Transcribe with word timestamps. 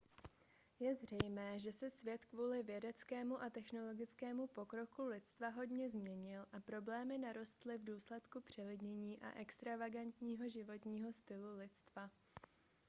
je 0.79 0.95
zřejmé 0.95 1.59
že 1.59 1.71
se 1.71 1.89
svět 1.89 2.25
kvůli 2.25 2.63
vědeckému 2.63 3.41
a 3.43 3.49
technologickému 3.49 4.47
pokroku 4.47 5.05
lidstva 5.05 5.47
hodně 5.49 5.89
změnil 5.89 6.45
a 6.51 6.59
problémy 6.59 7.17
narostly 7.17 7.77
v 7.77 7.83
důsledku 7.83 8.41
přelidnění 8.41 9.19
a 9.21 9.31
extravagantního 9.31 10.49
životního 10.49 11.13
stylu 11.13 11.57
lidstva 11.57 12.09